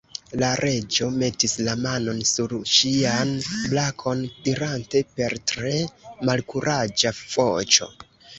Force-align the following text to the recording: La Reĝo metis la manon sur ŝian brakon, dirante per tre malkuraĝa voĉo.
La 0.41 0.47
Reĝo 0.63 1.09
metis 1.17 1.51
la 1.67 1.75
manon 1.81 2.21
sur 2.29 2.55
ŝian 2.77 3.35
brakon, 3.65 4.25
dirante 4.49 5.03
per 5.21 5.37
tre 5.53 5.75
malkuraĝa 6.31 7.15
voĉo. 7.37 7.91